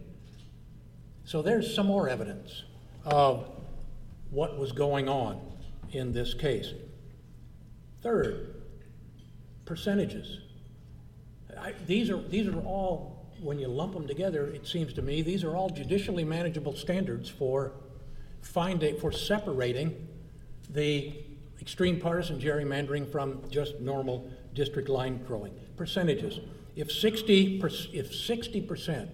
[1.25, 2.63] So there's some more evidence
[3.05, 3.49] of
[4.29, 5.39] what was going on
[5.91, 6.73] in this case.
[8.01, 8.61] Third,
[9.65, 10.39] percentages.
[11.63, 15.21] I, these, are, these are all, when you lump them together, it seems to me,
[15.21, 17.71] these are all judicially manageable standards for,
[18.41, 20.09] finding, for separating
[20.69, 21.13] the
[21.61, 25.53] extreme partisan gerrymandering from just normal district line drawing.
[25.77, 26.41] Percentages.
[26.75, 27.61] If 60,
[27.93, 29.09] if 60%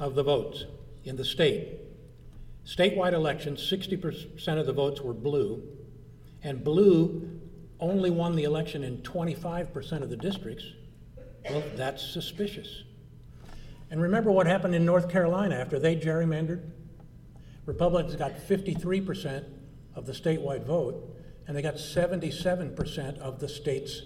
[0.00, 0.64] of the votes
[1.04, 1.78] in the state,
[2.66, 5.62] statewide elections, 60% of the votes were blue,
[6.42, 7.40] and blue
[7.78, 10.64] only won the election in 25% of the districts,
[11.48, 12.84] well, that's suspicious.
[13.90, 16.62] And remember what happened in North Carolina after they gerrymandered?
[17.66, 19.44] Republicans got 53%
[19.94, 21.16] of the statewide vote,
[21.46, 24.02] and they got 77% of the state's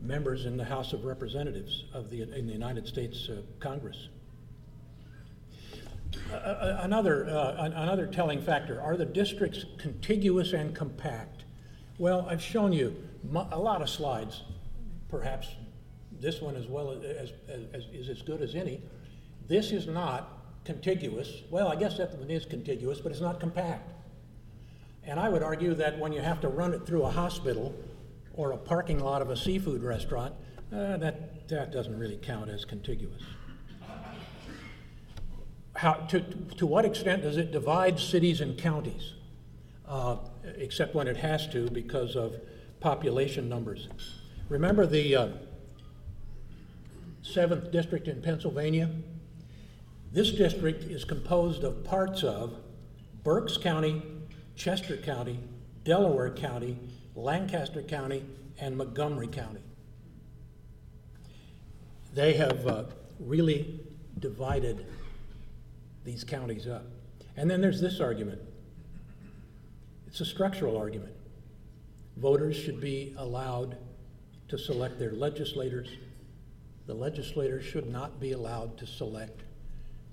[0.00, 4.08] members in the House of Representatives of the, in the United States uh, Congress.
[6.32, 11.44] Uh, another, uh, another telling factor are the districts contiguous and compact?
[11.98, 12.94] Well, I've shown you
[13.34, 14.42] a lot of slides,
[15.08, 15.48] perhaps
[16.20, 17.32] this one as well as, as,
[17.72, 18.82] as, is as good as any.
[19.48, 21.42] This is not contiguous.
[21.50, 23.92] Well, I guess that one is contiguous, but it's not compact.
[25.04, 27.74] And I would argue that when you have to run it through a hospital
[28.32, 30.34] or a parking lot of a seafood restaurant,
[30.72, 33.22] uh, that, that doesn't really count as contiguous.
[35.76, 36.20] How, to,
[36.56, 39.14] to what extent does it divide cities and counties?
[39.86, 40.16] Uh,
[40.56, 42.40] except when it has to because of
[42.80, 43.88] population numbers.
[44.48, 45.28] Remember the uh,
[47.24, 48.90] 7th District in Pennsylvania?
[50.12, 52.56] This district is composed of parts of
[53.24, 54.02] Berks County,
[54.54, 55.40] Chester County,
[55.82, 56.78] Delaware County,
[57.16, 58.24] Lancaster County,
[58.60, 59.60] and Montgomery County.
[62.12, 62.84] They have uh,
[63.18, 63.80] really
[64.20, 64.86] divided
[66.04, 66.84] these counties up.
[67.36, 68.40] And then there's this argument
[70.06, 71.12] it's a structural argument.
[72.16, 73.76] Voters should be allowed
[74.46, 75.88] to select their legislators.
[76.86, 79.42] The legislators should not be allowed to select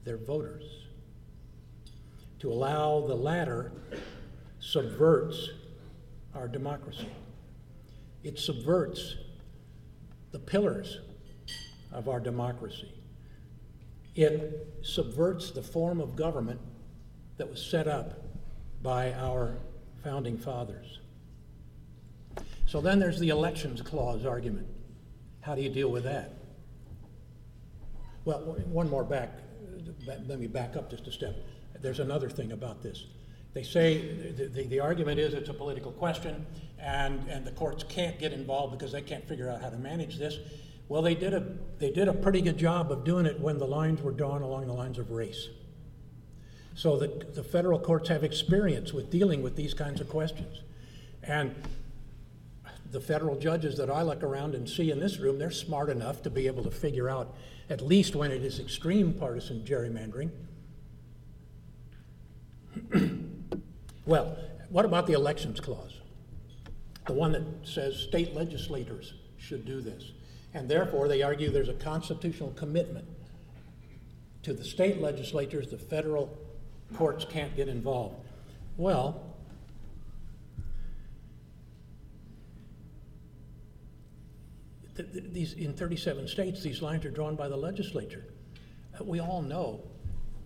[0.04, 0.64] their voters.
[2.40, 3.72] To allow the latter
[4.60, 5.50] subverts
[6.34, 7.10] our democracy.
[8.24, 9.16] It subverts
[10.32, 11.00] the pillars
[11.92, 12.92] of our democracy.
[14.16, 16.60] It subverts the form of government
[17.38, 18.22] that was set up
[18.82, 19.58] by our
[20.04, 21.00] founding fathers.
[22.66, 24.68] So then there's the elections clause argument.
[25.42, 26.41] How do you deal with that?
[28.26, 29.32] Well, one more back.
[30.06, 31.36] Let me back up just a step.
[31.82, 33.06] There's another thing about this.
[33.54, 36.46] They say the, the, the, argument is it's a political question
[36.80, 40.18] and, and the courts can't get involved because they can't figure out how to manage
[40.18, 40.38] this.
[40.88, 41.44] Well, they did, a,
[41.78, 44.68] they did a pretty good job of doing it when the lines were drawn along
[44.68, 45.50] the lines of race.
[46.76, 50.62] So the, the federal courts have experience with dealing with these kinds of questions.
[51.24, 51.56] And
[52.92, 56.22] the federal judges that I look around and see in this room, they're smart enough
[56.24, 57.36] to be able to figure out,
[57.70, 60.32] at least when it is extreme partisan gerrymandering.
[64.06, 64.38] well,
[64.70, 66.00] what about the elections clause?
[67.08, 70.12] The one that says state legislators should do this.
[70.54, 73.08] And therefore, they argue there's a constitutional commitment
[74.44, 76.36] to the state legislatures, the federal
[76.96, 78.16] courts can't get involved.
[78.78, 79.31] Well,
[84.96, 88.26] th- th- these, in 37 states, these lines are drawn by the legislature.
[89.00, 89.82] Uh, we all know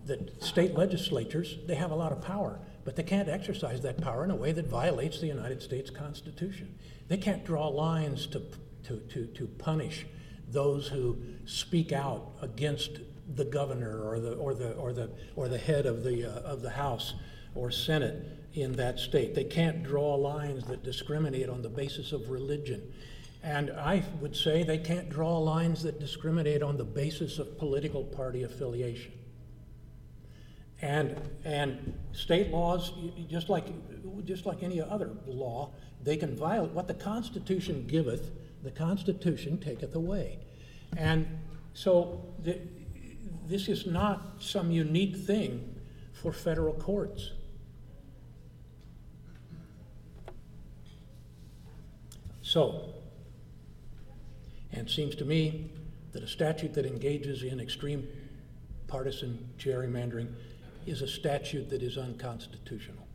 [0.06, 4.24] that state legislatures, they have a lot of power, but they can't exercise that power
[4.24, 6.78] in a way that violates the United States Constitution.
[7.08, 8.42] They can't draw lines to,
[8.84, 10.06] to, to, to punish
[10.48, 13.00] those who speak out against
[13.34, 16.62] the governor or the, or the, or the, or the head of the, uh, of
[16.62, 17.14] the House
[17.56, 18.24] or Senate
[18.54, 19.34] in that state.
[19.34, 22.92] They can't draw lines that discriminate on the basis of religion.
[23.46, 28.02] And I would say they can't draw lines that discriminate on the basis of political
[28.02, 29.12] party affiliation.
[30.82, 32.92] And, and state laws,
[33.30, 33.66] just like,
[34.24, 35.70] just like any other law,
[36.02, 38.32] they can violate what the Constitution giveth,
[38.64, 40.40] the Constitution taketh away.
[40.96, 41.24] And
[41.72, 42.58] so the,
[43.46, 45.72] this is not some unique thing
[46.12, 47.30] for federal courts.
[52.42, 52.95] So,
[54.76, 55.70] and it seems to me
[56.12, 58.06] that a statute that engages in extreme
[58.86, 60.28] partisan gerrymandering
[60.86, 63.06] is a statute that is unconstitutional.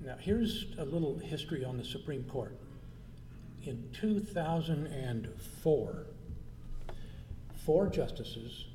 [0.00, 2.56] Now, here's a little history on the Supreme Court.
[3.64, 6.06] In 2004,
[7.64, 8.66] four justices,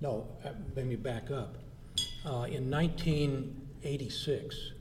[0.00, 1.56] no, uh, let me back up.
[2.26, 4.72] Uh, in 1986,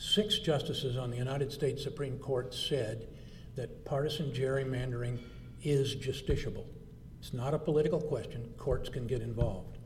[0.00, 3.08] six justices on the United States Supreme Court said
[3.54, 5.18] that partisan gerrymandering
[5.62, 6.64] is justiciable.
[7.18, 9.76] It's not a political question, courts can get involved.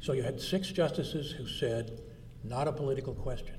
[0.00, 2.00] So you had six justices who said,
[2.42, 3.54] not a political question.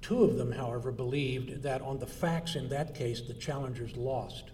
[0.00, 4.52] Two of them, however, believed that on the facts in that case, the challengers lost.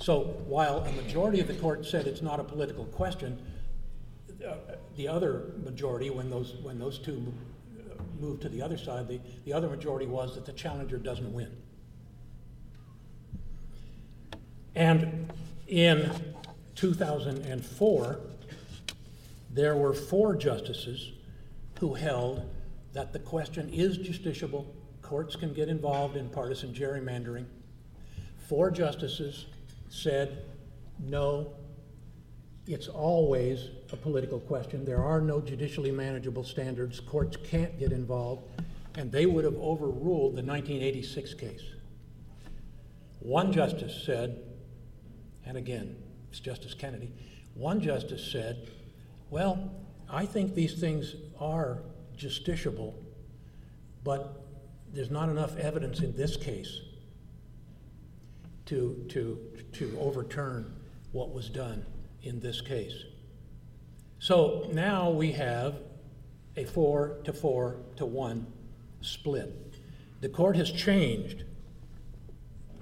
[0.00, 3.40] So while a majority of the court said it's not a political question,
[4.44, 4.54] uh,
[4.96, 7.32] the other majority, when those, when those two
[8.20, 11.50] moved to the other side, the, the other majority was that the challenger doesn't win.
[14.74, 15.32] And
[15.68, 16.10] in
[16.74, 18.20] 2004,
[19.50, 21.12] there were four justices
[21.80, 22.48] who held
[22.92, 24.66] that the question is justiciable.
[25.02, 27.46] Courts can get involved in partisan gerrymandering.
[28.48, 29.46] Four justices
[29.88, 30.44] said,
[30.98, 31.52] no,
[32.66, 34.84] it's always a political question.
[34.84, 37.00] There are no judicially manageable standards.
[37.00, 38.42] Courts can't get involved.
[38.96, 41.62] And they would have overruled the 1986 case.
[43.20, 44.42] One justice said,
[45.44, 45.96] and again,
[46.30, 47.12] it's Justice Kennedy,
[47.54, 48.68] one justice said,
[49.30, 49.70] well,
[50.08, 51.82] I think these things are
[52.16, 52.94] justiciable,
[54.04, 54.42] but
[54.92, 56.80] there's not enough evidence in this case
[58.66, 59.38] to, to,
[59.72, 60.72] to overturn
[61.12, 61.84] what was done
[62.22, 63.04] in this case.
[64.18, 65.76] So now we have
[66.56, 68.46] a four to four to one
[69.00, 69.74] split.
[70.20, 71.44] The court has changed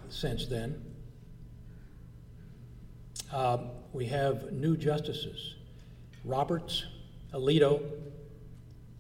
[0.09, 0.81] since then.
[3.33, 3.59] Uh,
[3.93, 5.57] we have new justices
[6.25, 6.87] Roberts,
[7.33, 7.83] Alito,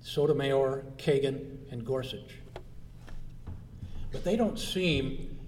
[0.03, 2.35] Sotomayor, Kagan, and Gorsuch.
[4.13, 5.39] But they don't seem,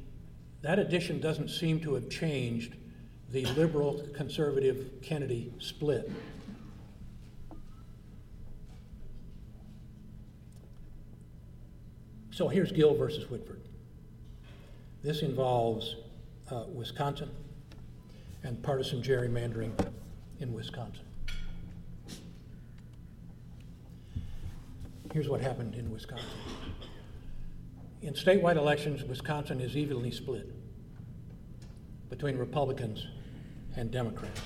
[0.63, 2.75] that addition doesn't seem to have changed
[3.31, 6.11] the liberal conservative Kennedy split.
[12.37, 13.63] So here's Gill versus Whitford.
[15.03, 15.97] This involves
[16.51, 17.31] uh, Wisconsin
[18.43, 19.73] and partisan gerrymandering
[20.39, 21.07] in Wisconsin.
[25.15, 26.29] Here's what happened in Wisconsin.
[28.03, 30.53] In statewide elections, Wisconsin is evenly split
[32.11, 33.07] between Republicans
[33.77, 34.43] and Democrats.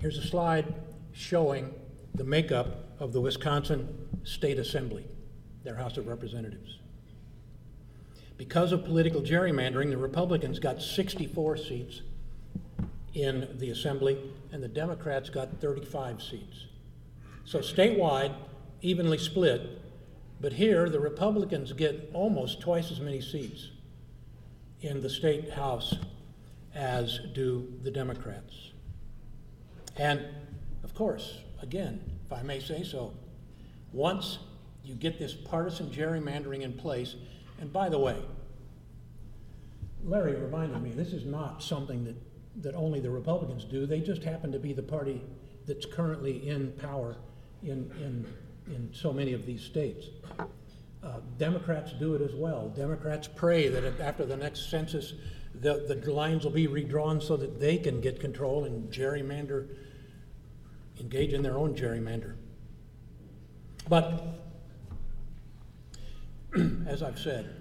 [0.00, 0.74] Here's a slide
[1.12, 1.72] showing
[2.16, 5.04] the makeup of the Wisconsin State Assembly,
[5.64, 6.78] their House of Representatives.
[8.36, 12.02] Because of political gerrymandering, the Republicans got 64 seats
[13.14, 14.18] in the Assembly,
[14.52, 16.66] and the Democrats got 35 seats.
[17.44, 18.34] So statewide,
[18.82, 19.80] evenly split,
[20.40, 23.70] but here the Republicans get almost twice as many seats
[24.80, 25.94] in the state House
[26.74, 28.72] as do the Democrats.
[29.96, 30.22] And
[30.82, 33.14] of course, again, if I may say so,
[33.92, 34.38] once
[34.84, 37.16] you get this partisan gerrymandering in place,
[37.60, 38.16] and by the way,
[40.04, 42.16] Larry reminded me this is not something that,
[42.62, 43.86] that only the Republicans do.
[43.86, 45.22] They just happen to be the party
[45.66, 47.16] that's currently in power
[47.62, 48.26] in, in,
[48.66, 50.06] in so many of these states.
[51.02, 52.68] Uh, Democrats do it as well.
[52.70, 55.14] Democrats pray that after the next census,
[55.54, 59.68] the, the lines will be redrawn so that they can get control and gerrymander,
[61.00, 62.34] engage in their own gerrymander.
[63.88, 64.43] But
[66.86, 67.54] as I've said,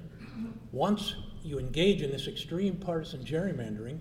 [0.72, 4.00] once you engage in this extreme partisan gerrymandering,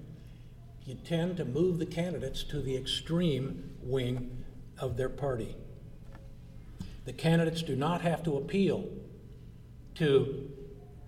[0.85, 4.45] you tend to move the candidates to the extreme wing
[4.79, 5.57] of their party.
[7.05, 8.89] The candidates do not have to appeal
[9.97, 10.51] to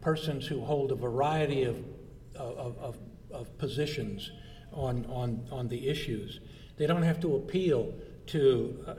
[0.00, 1.82] persons who hold a variety of
[2.36, 2.98] of, of,
[3.30, 4.30] of positions
[4.72, 6.40] on, on, on the issues.
[6.76, 7.94] They don't have to appeal
[8.26, 8.94] to, uh,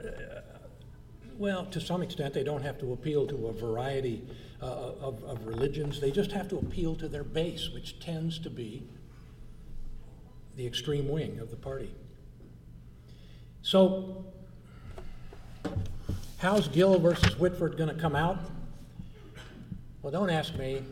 [1.36, 4.26] well, to some extent, they don't have to appeal to a variety
[4.62, 6.00] uh, of, of religions.
[6.00, 8.82] They just have to appeal to their base, which tends to be
[10.56, 11.90] the extreme wing of the party.
[13.62, 14.24] So,
[16.38, 18.38] how's Gill versus Whitford going to come out?
[20.00, 20.82] Well, don't ask me.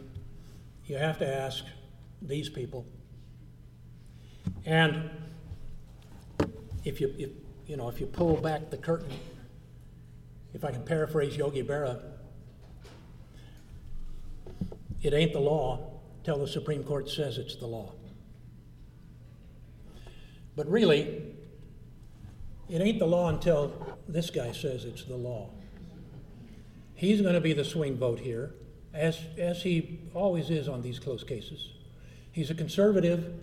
[0.86, 1.64] You have to ask
[2.20, 2.84] these people.
[4.66, 5.08] And
[6.84, 7.30] if you, if,
[7.66, 9.12] you know, if you pull back the curtain,
[10.52, 12.02] if I can paraphrase Yogi Berra,
[15.04, 17.92] it ain't the law till the Supreme Court says it's the law.
[20.56, 21.22] But really,
[22.70, 25.50] it ain't the law until this guy says it's the law.
[26.94, 28.54] He's going to be the swing vote here,
[28.94, 31.72] as, as he always is on these close cases.
[32.32, 33.34] He's a conservative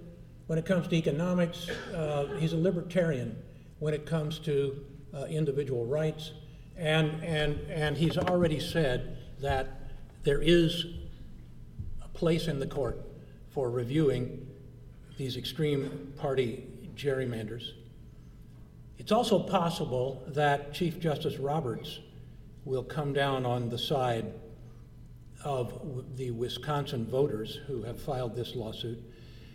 [0.47, 1.69] when it comes to economics.
[1.93, 3.37] Uh, he's a libertarian
[3.79, 4.83] when it comes to
[5.13, 6.31] uh, individual rights.
[6.75, 9.91] And, and, and he's already said that
[10.23, 10.85] there is
[12.21, 13.01] place in the court
[13.49, 14.45] for reviewing
[15.17, 17.71] these extreme party gerrymanders.
[18.99, 21.99] It's also possible that Chief Justice Roberts
[22.63, 24.31] will come down on the side
[25.43, 29.01] of the Wisconsin voters who have filed this lawsuit.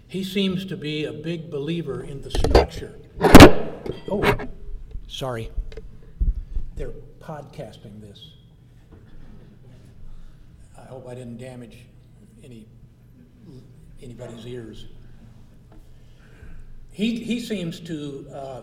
[0.08, 2.98] He seems to be a big believer in the structure.
[4.10, 4.34] Oh,
[5.06, 5.52] sorry.
[6.74, 6.90] They're
[7.20, 8.32] podcasting this.
[10.76, 11.86] I hope I didn't damage
[12.46, 12.66] any
[14.00, 14.86] anybody's ears.
[16.92, 18.62] He, he seems to uh,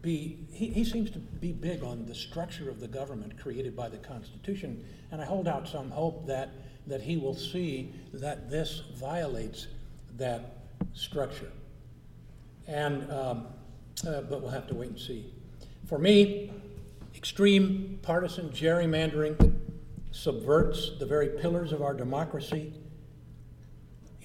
[0.00, 3.88] be he, he seems to be big on the structure of the government created by
[3.88, 6.50] the Constitution, and I hold out some hope that
[6.86, 9.66] that he will see that this violates
[10.16, 10.58] that
[10.94, 11.50] structure.
[12.66, 13.46] And um,
[14.06, 15.32] uh, but we'll have to wait and see.
[15.86, 16.52] For me,
[17.14, 19.56] extreme partisan gerrymandering
[20.12, 22.72] subverts the very pillars of our democracy.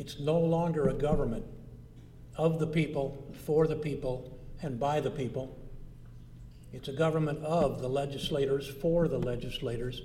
[0.02, 1.46] It's no longer a government
[2.36, 5.56] of the people, for the people, and by the people.
[6.74, 10.02] It's a government of the legislators, for the legislators,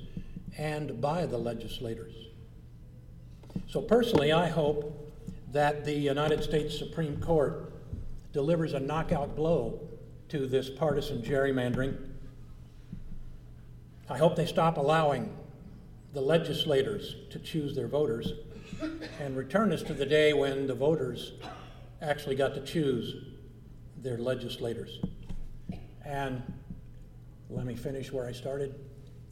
[0.58, 2.12] and by the legislators.
[3.68, 5.14] So, personally, I hope
[5.52, 7.72] that the United States Supreme Court
[8.34, 9.80] delivers a knockout blow
[10.28, 11.96] to this partisan gerrymandering.
[14.10, 15.34] I hope they stop allowing
[16.12, 18.34] the legislators to choose their voters
[19.20, 21.32] and return us to the day when the voters
[22.02, 23.24] actually got to choose
[24.02, 25.00] their legislators.
[26.04, 26.42] And
[27.50, 28.74] let me finish where I started.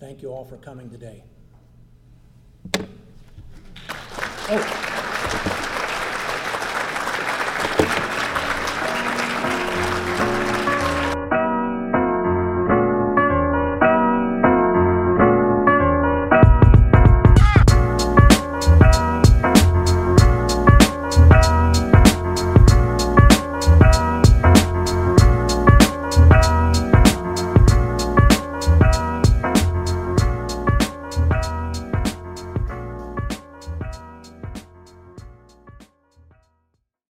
[0.01, 1.25] Thank you all for coming today.
[4.47, 5.14] Oh,